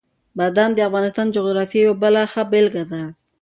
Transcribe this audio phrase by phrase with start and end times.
[0.37, 3.01] بادام د افغانستان د جغرافیې یوه بله ښه بېلګه ده.